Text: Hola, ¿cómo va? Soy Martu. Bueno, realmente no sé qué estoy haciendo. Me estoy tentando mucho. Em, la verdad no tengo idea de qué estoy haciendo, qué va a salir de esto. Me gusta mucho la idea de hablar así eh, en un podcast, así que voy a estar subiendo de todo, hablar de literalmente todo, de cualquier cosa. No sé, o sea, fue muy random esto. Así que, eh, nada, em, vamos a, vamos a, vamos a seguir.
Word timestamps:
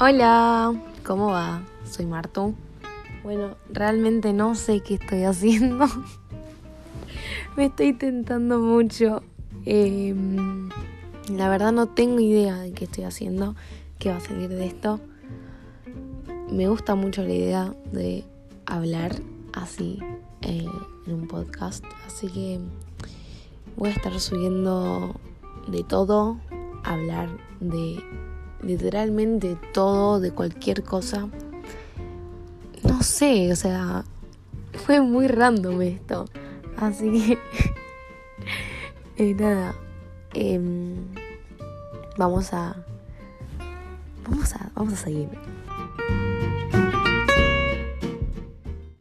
Hola, 0.00 0.80
¿cómo 1.04 1.32
va? 1.32 1.60
Soy 1.82 2.06
Martu. 2.06 2.54
Bueno, 3.24 3.56
realmente 3.68 4.32
no 4.32 4.54
sé 4.54 4.80
qué 4.80 4.94
estoy 4.94 5.24
haciendo. 5.24 5.86
Me 7.56 7.64
estoy 7.64 7.94
tentando 7.94 8.60
mucho. 8.60 9.24
Em, 9.64 10.68
la 11.32 11.48
verdad 11.48 11.72
no 11.72 11.88
tengo 11.88 12.20
idea 12.20 12.58
de 12.58 12.70
qué 12.70 12.84
estoy 12.84 13.02
haciendo, 13.02 13.56
qué 13.98 14.10
va 14.10 14.18
a 14.18 14.20
salir 14.20 14.50
de 14.50 14.66
esto. 14.66 15.00
Me 16.48 16.68
gusta 16.68 16.94
mucho 16.94 17.24
la 17.24 17.34
idea 17.34 17.74
de 17.90 18.22
hablar 18.66 19.16
así 19.52 19.98
eh, 20.42 20.64
en 21.08 21.12
un 21.12 21.26
podcast, 21.26 21.84
así 22.06 22.28
que 22.28 22.60
voy 23.76 23.88
a 23.88 23.94
estar 23.94 24.20
subiendo 24.20 25.16
de 25.66 25.82
todo, 25.82 26.38
hablar 26.84 27.28
de 27.58 28.00
literalmente 28.62 29.56
todo, 29.72 30.20
de 30.20 30.32
cualquier 30.32 30.82
cosa. 30.82 31.28
No 32.84 33.02
sé, 33.02 33.52
o 33.52 33.56
sea, 33.56 34.04
fue 34.84 35.00
muy 35.00 35.28
random 35.28 35.82
esto. 35.82 36.26
Así 36.76 37.10
que, 37.10 37.38
eh, 39.30 39.34
nada, 39.34 39.74
em, 40.34 40.94
vamos 42.16 42.52
a, 42.52 42.76
vamos 44.28 44.54
a, 44.54 44.70
vamos 44.74 44.94
a 44.94 44.96
seguir. 44.96 45.28